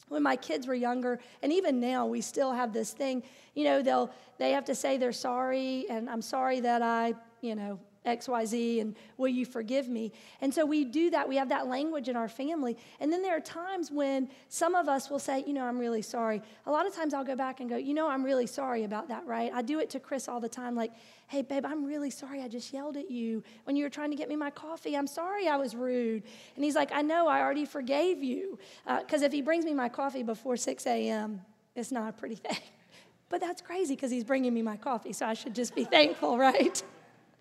[0.08, 3.22] when my kids were younger and even now we still have this thing
[3.54, 7.54] you know they'll they have to say they're sorry and i'm sorry that i you
[7.54, 10.12] know XYZ and will you forgive me?
[10.40, 11.28] And so we do that.
[11.28, 12.76] We have that language in our family.
[13.00, 16.02] And then there are times when some of us will say, you know, I'm really
[16.02, 16.42] sorry.
[16.66, 19.08] A lot of times I'll go back and go, you know, I'm really sorry about
[19.08, 19.50] that, right?
[19.54, 20.92] I do it to Chris all the time, like,
[21.28, 22.42] hey, babe, I'm really sorry.
[22.42, 24.96] I just yelled at you when you were trying to get me my coffee.
[24.96, 26.22] I'm sorry I was rude.
[26.56, 28.58] And he's like, I know, I already forgave you.
[28.86, 31.40] Because uh, if he brings me my coffee before 6 a.m.,
[31.74, 32.58] it's not a pretty thing.
[33.30, 36.38] But that's crazy because he's bringing me my coffee, so I should just be thankful,
[36.48, 36.80] right?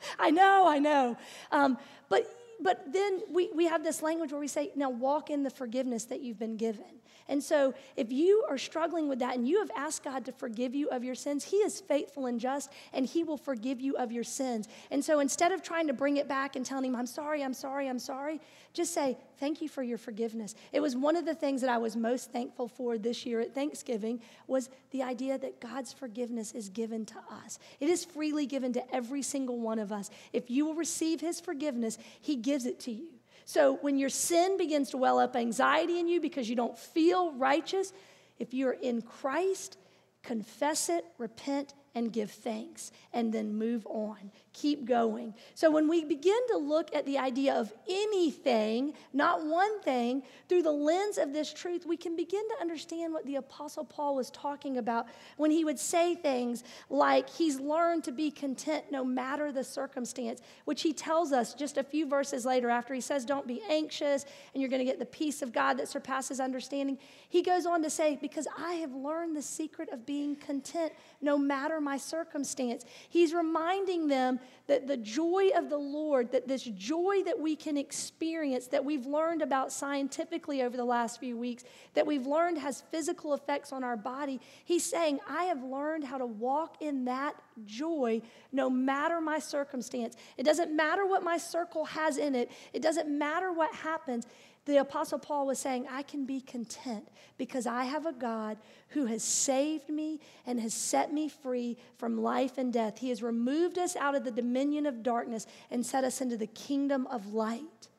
[0.20, 1.18] I know, I know.
[1.52, 1.78] Um,
[2.10, 2.28] but
[2.64, 6.06] but then we, we have this language where we say, now walk in the forgiveness
[6.06, 7.02] that you've been given.
[7.30, 10.76] And so, if you are struggling with that and you have asked God to forgive
[10.76, 14.12] you of your sins, He is faithful and just and He will forgive you of
[14.12, 14.68] your sins.
[14.92, 17.54] And so, instead of trying to bring it back and telling Him, I'm sorry, I'm
[17.54, 18.42] sorry, I'm sorry,
[18.74, 20.56] just say, Thank you for your forgiveness.
[20.72, 23.54] It was one of the things that I was most thankful for this year at
[23.54, 27.60] Thanksgiving was the idea that God's forgiveness is given to us.
[27.80, 30.10] It is freely given to every single one of us.
[30.32, 33.08] If you will receive His forgiveness, He gives it to you.
[33.46, 37.34] So when your sin begins to well up anxiety in you because you don't feel
[37.34, 37.94] righteous,
[38.40, 39.78] if you're in Christ,
[40.24, 44.32] confess it, repent, and give thanks, and then move on.
[44.54, 45.34] Keep going.
[45.56, 50.62] So, when we begin to look at the idea of anything, not one thing, through
[50.62, 54.30] the lens of this truth, we can begin to understand what the Apostle Paul was
[54.30, 59.52] talking about when he would say things like he's learned to be content no matter
[59.52, 63.48] the circumstance, which he tells us just a few verses later after he says, Don't
[63.48, 67.00] be anxious, and you're going to get the peace of God that surpasses understanding.
[67.28, 71.40] He goes on to say, Because I have learned the secret of being content no
[71.40, 72.86] matter my circumstance.
[73.10, 77.78] He's reminding them that the joy of the Lord, that this joy that we can
[77.78, 82.82] experience, that we've learned about scientifically over the last few weeks, that we've learned has
[82.92, 87.36] physical effects on our body, he's saying, I have learned how to walk in that
[87.66, 90.16] joy no matter my circumstance.
[90.38, 94.26] It doesn't matter what my circle has in it, it doesn't matter what happens.
[94.66, 98.58] The Apostle Paul was saying, I can be content because I have a God
[98.90, 102.98] who has saved me and has set me free from life and death.
[102.98, 106.48] He has removed us out of the dominion of darkness and set us into the
[106.48, 107.90] kingdom of light.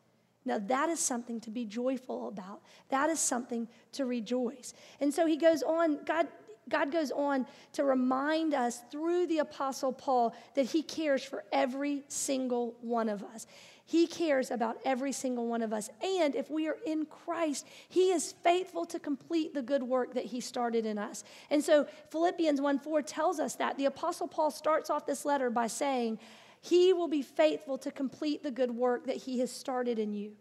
[0.46, 2.62] Now, that is something to be joyful about.
[2.88, 4.74] That is something to rejoice.
[5.00, 6.29] And so he goes on, God,
[6.68, 12.05] God goes on to remind us through the Apostle Paul that he cares for every
[12.09, 13.46] single one of us.
[13.87, 15.90] He cares about every single one of us.
[16.03, 20.25] And if we are in Christ, He is faithful to complete the good work that
[20.25, 21.23] He started in us.
[21.51, 23.77] And so Philippians 1 4 tells us that.
[23.77, 26.18] The Apostle Paul starts off this letter by saying,
[26.62, 30.33] He will be faithful to complete the good work that He has started in you.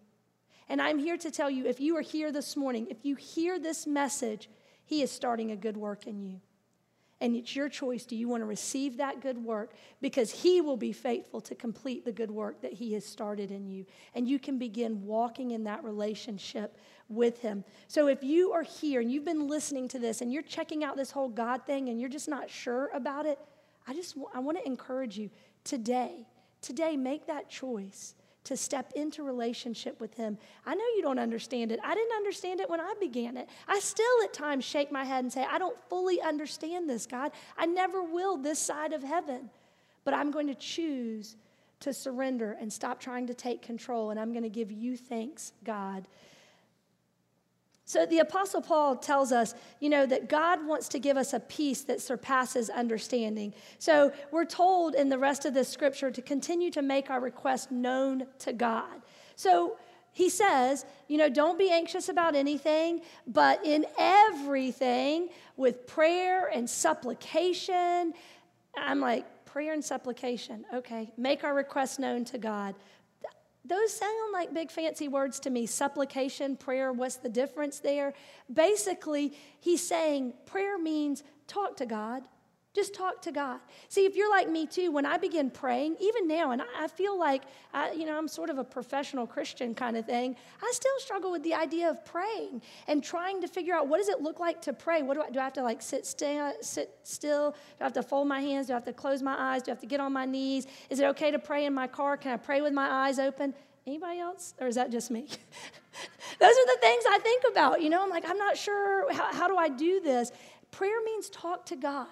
[0.70, 3.60] And I'm here to tell you if you are here this morning, if you hear
[3.60, 4.50] this message,
[4.86, 6.40] He is starting a good work in you.
[7.24, 8.04] And it's your choice.
[8.04, 9.72] Do you want to receive that good work?
[10.02, 13.66] Because He will be faithful to complete the good work that He has started in
[13.66, 13.86] you.
[14.14, 17.64] And you can begin walking in that relationship with Him.
[17.88, 20.98] So if you are here and you've been listening to this and you're checking out
[20.98, 23.40] this whole God thing and you're just not sure about it,
[23.88, 25.30] I just I want to encourage you
[25.64, 26.28] today.
[26.62, 30.38] Today, make that choice to step into relationship with Him.
[30.66, 31.80] I know you don't understand it.
[31.84, 33.48] I didn't understand it when I began it.
[33.68, 37.32] I still at times shake my head and say, I don't fully understand this, God.
[37.58, 39.50] I never will this side of heaven.
[40.04, 41.38] But I'm going to choose
[41.80, 44.10] to surrender and stop trying to take control.
[44.10, 46.08] And I'm going to give you thanks, God,
[47.86, 51.40] so the Apostle Paul tells us, you know, that God wants to give us a
[51.40, 53.54] peace that surpasses understanding.
[53.78, 57.72] So we're told in the rest of the scripture to continue to make our request
[57.72, 59.02] known to God.
[59.36, 59.78] So
[60.14, 66.70] he says, you know, don't be anxious about anything, but in everything with prayer and
[66.70, 68.14] supplication.
[68.78, 70.66] I'm like, prayer and supplication.
[70.74, 72.76] Okay, make our request known to God.
[73.66, 78.14] Those sound like big fancy words to me supplication, prayer, what's the difference there?
[78.52, 82.24] Basically, he's saying prayer means talk to God.
[82.74, 83.60] Just talk to God.
[83.88, 87.18] See, if you're like me too, when I begin praying, even now, and I feel
[87.18, 90.92] like, I, you know, I'm sort of a professional Christian kind of thing, I still
[90.98, 94.40] struggle with the idea of praying and trying to figure out what does it look
[94.40, 95.04] like to pray?
[95.04, 97.52] What do I, do I have to like sit, still, sit still?
[97.52, 98.68] Do I have to fold my hands?
[98.68, 99.62] Do I have to close my eyes?
[99.62, 100.66] Do I have to get on my knees?
[100.90, 102.18] Is it okay to pray in my car?
[102.18, 103.54] Can I pray with my eyes open?
[103.86, 104.56] Anybody else?
[104.60, 105.28] Or is that just me?
[106.40, 107.84] Those are the things I think about.
[107.84, 109.14] You know, I'm like, I'm not sure.
[109.14, 110.32] How, how do I do this?
[110.72, 112.08] Prayer means talk to God.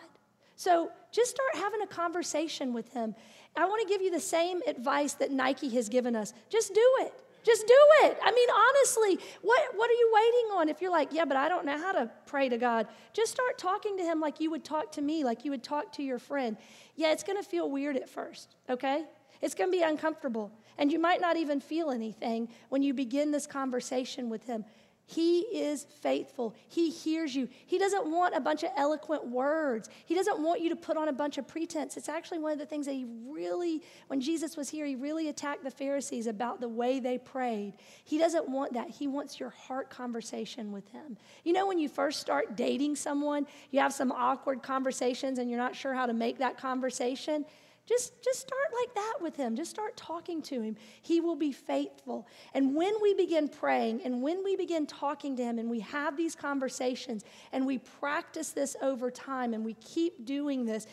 [0.61, 3.15] So just start having a conversation with him.
[3.55, 6.35] I want to give you the same advice that Nike has given us.
[6.51, 7.11] Just do it.
[7.43, 8.15] Just do it.
[8.23, 10.69] I mean, honestly, what, what are you waiting on?
[10.69, 13.57] If you're like, yeah, but I don't know how to pray to God, just start
[13.57, 16.19] talking to Him like you would talk to me, like you would talk to your
[16.19, 16.55] friend.
[16.95, 19.05] Yeah, it's going to feel weird at first, okay?
[19.41, 20.51] It's going to be uncomfortable.
[20.77, 24.63] And you might not even feel anything when you begin this conversation with Him.
[25.11, 26.55] He is faithful.
[26.69, 27.49] He hears you.
[27.65, 29.89] He doesn't want a bunch of eloquent words.
[30.05, 31.97] He doesn't want you to put on a bunch of pretense.
[31.97, 35.27] It's actually one of the things that he really, when Jesus was here, he really
[35.27, 37.73] attacked the Pharisees about the way they prayed.
[38.05, 38.89] He doesn't want that.
[38.89, 41.17] He wants your heart conversation with him.
[41.43, 45.59] You know, when you first start dating someone, you have some awkward conversations and you're
[45.59, 47.43] not sure how to make that conversation.
[47.87, 49.55] Just, just start like that with him.
[49.55, 50.75] Just start talking to him.
[51.01, 52.27] He will be faithful.
[52.53, 56.15] And when we begin praying and when we begin talking to him and we have
[56.15, 60.87] these conversations and we practice this over time and we keep doing this,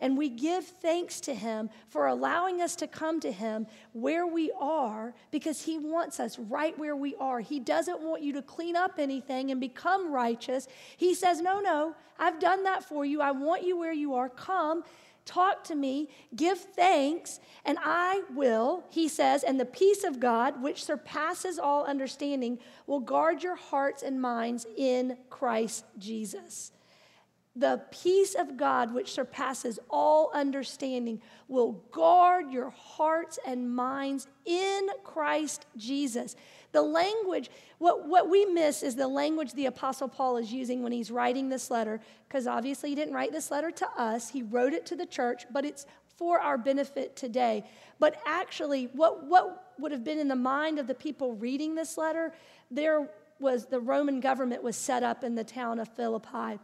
[0.00, 4.52] and we give thanks to Him for allowing us to come to Him where we
[4.60, 7.40] are because He wants us right where we are.
[7.40, 10.68] He doesn't want you to clean up anything and become righteous.
[10.96, 13.20] He says, No, no, I've done that for you.
[13.20, 14.28] I want you where you are.
[14.28, 14.84] Come
[15.24, 20.62] Talk to me, give thanks, and I will, he says, and the peace of God,
[20.62, 26.72] which surpasses all understanding, will guard your hearts and minds in Christ Jesus.
[27.56, 34.88] The peace of God, which surpasses all understanding, will guard your hearts and minds in
[35.04, 36.34] Christ Jesus.
[36.74, 40.90] The language, what, what we miss is the language the Apostle Paul is using when
[40.90, 44.72] he's writing this letter, because obviously he didn't write this letter to us, he wrote
[44.72, 47.64] it to the church, but it's for our benefit today.
[48.00, 51.96] But actually, what, what would have been in the mind of the people reading this
[51.96, 52.32] letter,
[52.72, 53.08] there
[53.38, 56.58] was the Roman government was set up in the town of Philippi.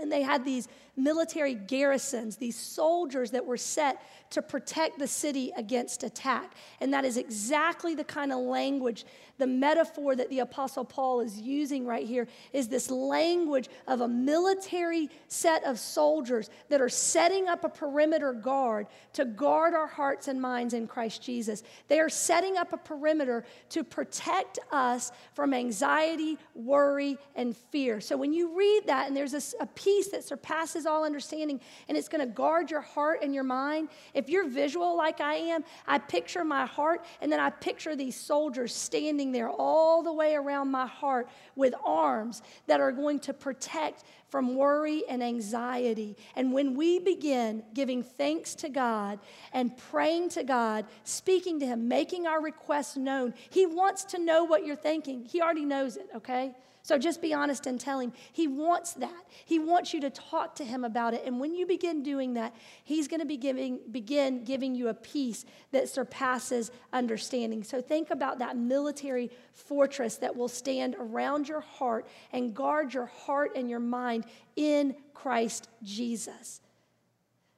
[0.00, 0.66] And they had these
[0.98, 6.54] military garrisons, these soldiers that were set to protect the city against attack.
[6.80, 9.06] And that is exactly the kind of language,
[9.38, 14.08] the metaphor that the Apostle Paul is using right here is this language of a
[14.08, 20.28] military set of soldiers that are setting up a perimeter guard to guard our hearts
[20.28, 21.62] and minds in Christ Jesus.
[21.86, 28.00] They are setting up a perimeter to protect us from anxiety, worry, and fear.
[28.00, 31.96] So when you read that, and there's a, a peace that surpasses all understanding, and
[31.96, 33.88] it's going to guard your heart and your mind.
[34.14, 38.16] If you're visual like I am, I picture my heart, and then I picture these
[38.16, 43.32] soldiers standing there all the way around my heart with arms that are going to
[43.32, 46.16] protect from worry and anxiety.
[46.36, 49.18] And when we begin giving thanks to God
[49.52, 54.44] and praying to God, speaking to Him, making our requests known, He wants to know
[54.44, 55.24] what you're thinking.
[55.24, 56.54] He already knows it, okay?
[56.88, 58.14] So just be honest and tell him.
[58.32, 59.26] He wants that.
[59.44, 61.22] He wants you to talk to him about it.
[61.26, 64.94] And when you begin doing that, he's going to be giving, begin giving you a
[64.94, 67.62] peace that surpasses understanding.
[67.62, 73.04] So think about that military fortress that will stand around your heart and guard your
[73.04, 74.24] heart and your mind
[74.56, 76.62] in Christ Jesus.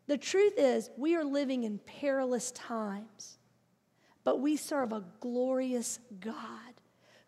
[0.09, 3.39] The truth is, we are living in perilous times,
[4.25, 6.70] but we serve a glorious God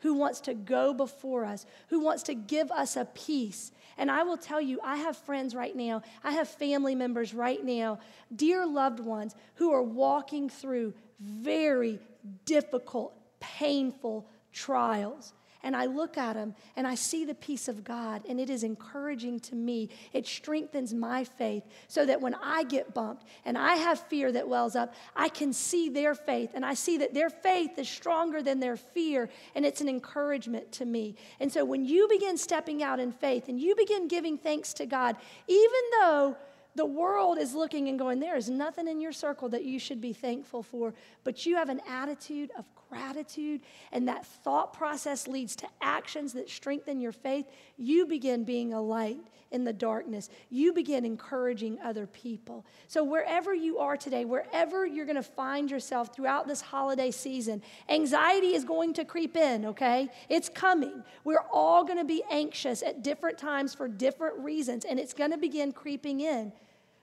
[0.03, 3.73] who wants to go before us, who wants to give us a peace.
[3.97, 7.65] And I will tell you, I have friends right now, I have family members right
[7.65, 7.99] now,
[8.35, 12.01] dear loved ones who are walking through very
[12.45, 15.33] difficult, painful trials
[15.63, 18.65] and I look at them and I see the peace of God, and it is
[18.65, 19.89] encouraging to me.
[20.13, 24.49] It strengthens my faith so that when I get bumped and I have fear that
[24.49, 28.43] wells up, I can see their faith, and I see that their faith is stronger
[28.43, 31.15] than their fear, and it's an encouragement to me.
[31.41, 34.87] And so when you begin stepping out in faith and you begin giving thanks to
[34.87, 36.37] God, even though
[36.75, 40.01] the world is looking and going, There is nothing in your circle that you should
[40.01, 40.95] be thankful for,
[41.25, 43.61] but you have an attitude of gratitude,
[43.91, 47.47] and that thought process leads to actions that strengthen your faith.
[47.83, 49.21] You begin being a light
[49.51, 50.31] in the darkness.
[50.51, 52.65] You begin encouraging other people.
[52.89, 57.63] So, wherever you are today, wherever you're going to find yourself throughout this holiday season,
[57.89, 60.09] anxiety is going to creep in, okay?
[60.29, 61.05] It's coming.
[61.25, 65.31] We're all going to be anxious at different times for different reasons, and it's going
[65.31, 66.53] to begin creeping in.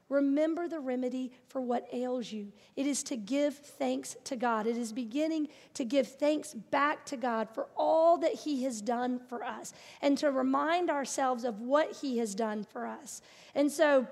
[0.09, 2.51] Remember the remedy for what ails you.
[2.75, 4.65] It is to give thanks to God.
[4.65, 9.19] It is beginning to give thanks back to God for all that He has done
[9.29, 13.21] for us and to remind ourselves of what He has done for us.
[13.53, 14.07] And so,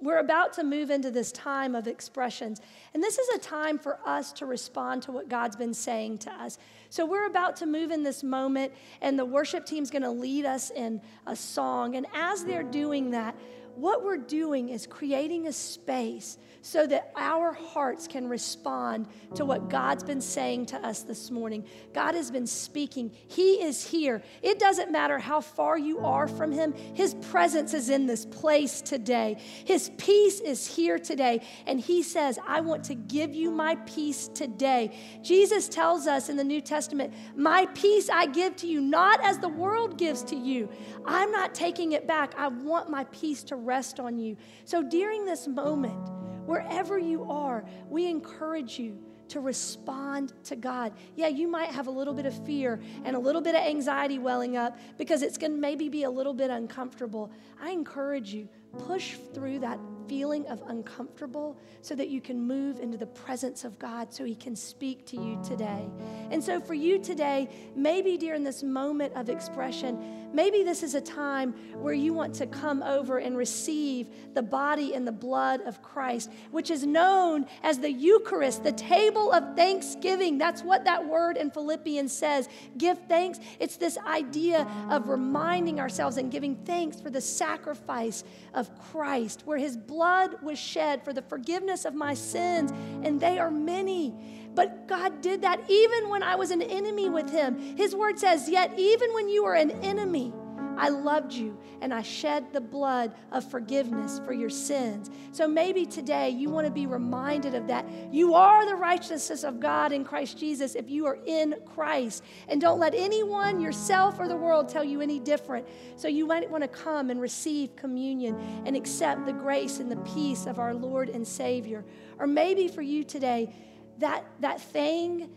[0.00, 2.60] we're about to move into this time of expressions.
[2.94, 6.32] And this is a time for us to respond to what God's been saying to
[6.32, 6.58] us.
[6.90, 10.70] So we're about to move in this moment, and the worship team's to lead us
[10.70, 11.96] in a song.
[11.96, 13.34] And as they're doing that,
[13.80, 19.70] what we're doing is creating a space so that our hearts can respond to what
[19.70, 21.64] God's been saying to us this morning.
[21.94, 24.22] God has been speaking, He is here.
[24.42, 28.80] It doesn't matter how far you are from Him, His presence is in this place
[28.80, 29.38] today.
[29.64, 31.46] His peace is here today.
[31.66, 34.98] And He says, I want to give you my peace today.
[35.22, 39.38] Jesus tells us in the New Testament, My peace I give to you, not as
[39.38, 40.68] the world gives to you.
[41.04, 42.34] I'm not taking it back.
[42.36, 44.36] I want my peace to rest on you.
[44.64, 46.08] So during this moment,
[46.46, 48.98] wherever you are, we encourage you
[49.28, 50.92] to respond to God.
[51.14, 54.18] Yeah, you might have a little bit of fear and a little bit of anxiety
[54.18, 57.30] welling up because it's going to maybe be a little bit uncomfortable.
[57.60, 58.48] I encourage you
[58.86, 63.78] push through that feeling of uncomfortable so that you can move into the presence of
[63.78, 65.88] God so He can speak to you today.
[66.30, 71.00] And so, for you today, maybe during this moment of expression, maybe this is a
[71.00, 75.82] time where you want to come over and receive the body and the blood of
[75.82, 80.38] Christ, which is known as the Eucharist, the table of thanksgiving.
[80.38, 82.48] That's what that word in Philippians says.
[82.76, 83.38] Give thanks.
[83.60, 89.58] It's this idea of reminding ourselves and giving thanks for the sacrifice of Christ, where
[89.58, 92.70] his blood was shed for the forgiveness of my sins,
[93.02, 94.14] and they are many.
[94.54, 97.58] But God did that even when I was an enemy with him.
[97.76, 100.32] His word says, Yet even when you were an enemy,
[100.78, 105.10] I loved you and I shed the blood of forgiveness for your sins.
[105.32, 107.84] So maybe today you want to be reminded of that.
[108.12, 112.22] You are the righteousness of God in Christ Jesus if you are in Christ.
[112.48, 115.66] And don't let anyone, yourself or the world, tell you any different.
[115.96, 119.96] So you might want to come and receive communion and accept the grace and the
[119.96, 121.84] peace of our Lord and Savior.
[122.18, 123.52] Or maybe for you today,
[123.98, 125.30] that, that thing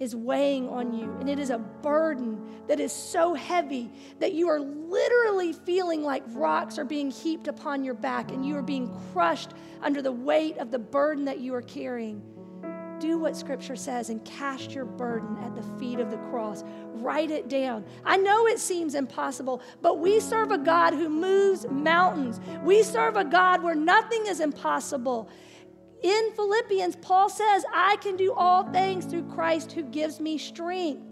[0.00, 4.48] is weighing on you, and it is a burden that is so heavy that you
[4.48, 8.94] are literally feeling like rocks are being heaped upon your back and you are being
[9.12, 9.50] crushed
[9.82, 12.22] under the weight of the burden that you are carrying.
[13.00, 16.64] Do what Scripture says and cast your burden at the feet of the cross.
[16.94, 17.84] Write it down.
[18.04, 22.40] I know it seems impossible, but we serve a God who moves mountains.
[22.62, 25.28] We serve a God where nothing is impossible.
[26.04, 31.02] In Philippians, Paul says, I can do all things through Christ who gives me strength.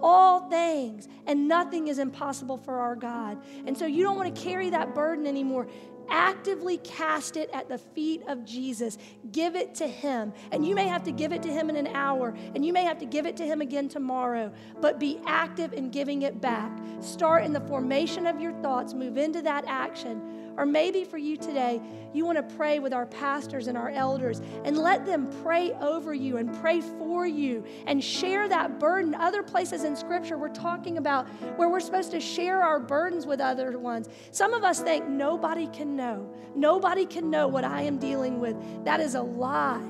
[0.00, 3.42] All things, and nothing is impossible for our God.
[3.66, 5.66] And so you don't want to carry that burden anymore
[6.08, 8.98] actively cast it at the feet of Jesus.
[9.32, 10.32] Give it to Him.
[10.52, 12.84] And you may have to give it to Him in an hour, and you may
[12.84, 16.70] have to give it to Him again tomorrow, but be active in giving it back.
[17.00, 21.36] Start in the formation of your thoughts, move into that action or maybe for you
[21.36, 21.80] today,
[22.12, 26.14] you want to pray with our pastors and our elders and let them pray over
[26.14, 29.14] you and pray for you and share that burden.
[29.14, 33.40] Other places in Scripture we're talking about where we're supposed to share our burdens with
[33.40, 34.08] other ones.
[34.30, 36.32] Some of us think nobody can know.
[36.54, 38.56] Nobody can know what I am dealing with.
[38.84, 39.84] That is a lie.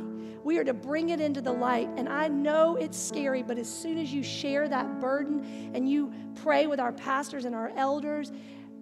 [0.46, 1.88] We are to bring it into the light.
[1.96, 6.12] And I know it's scary, but as soon as you share that burden and you
[6.36, 8.30] pray with our pastors and our elders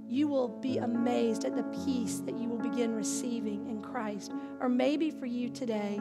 [0.09, 4.33] you will be amazed at the peace that you will begin receiving in Christ.
[4.61, 6.01] Or maybe for you today,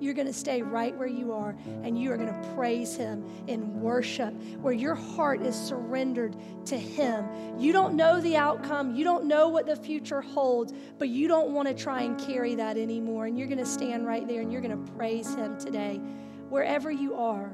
[0.00, 3.24] you're going to stay right where you are and you are going to praise Him
[3.46, 6.36] in worship, where your heart is surrendered
[6.66, 7.26] to Him.
[7.58, 11.50] You don't know the outcome, you don't know what the future holds, but you don't
[11.50, 13.26] want to try and carry that anymore.
[13.26, 16.00] And you're going to stand right there and you're going to praise Him today.
[16.48, 17.50] Wherever you are,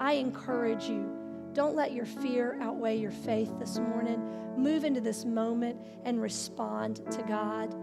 [0.00, 1.21] I encourage you
[1.54, 4.20] don't let your fear outweigh your faith this morning.
[4.56, 7.74] Move into this moment and respond to God.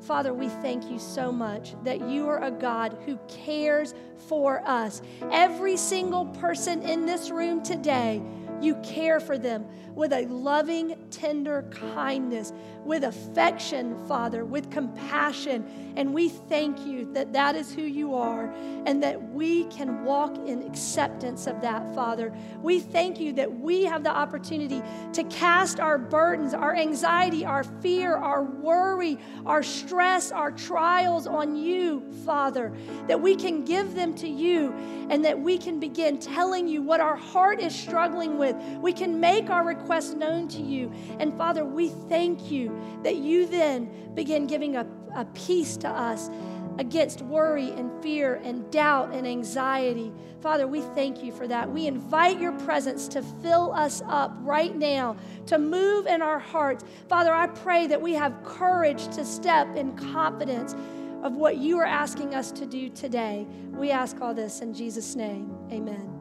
[0.00, 5.00] Father, we thank you so much that you are a God who cares for us.
[5.30, 8.20] Every single person in this room today,
[8.62, 12.52] you care for them with a loving, tender kindness,
[12.84, 15.92] with affection, Father, with compassion.
[15.96, 18.52] And we thank you that that is who you are
[18.86, 22.32] and that we can walk in acceptance of that, Father.
[22.62, 24.82] We thank you that we have the opportunity
[25.12, 31.54] to cast our burdens, our anxiety, our fear, our worry, our stress, our trials on
[31.54, 32.72] you, Father,
[33.06, 34.72] that we can give them to you
[35.10, 38.78] and that we can begin telling you what our heart is struggling with.
[38.78, 40.92] We can make our requests known to you.
[41.18, 46.30] And Father, we thank you that you then begin giving a, a peace to us
[46.78, 50.12] against worry and fear and doubt and anxiety.
[50.40, 51.70] Father, we thank you for that.
[51.70, 56.84] We invite your presence to fill us up right now, to move in our hearts.
[57.08, 60.74] Father, I pray that we have courage to step in confidence
[61.22, 63.46] of what you are asking us to do today.
[63.70, 65.56] We ask all this in Jesus' name.
[65.70, 66.11] Amen.